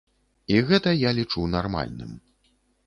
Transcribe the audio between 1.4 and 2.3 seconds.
нармальным.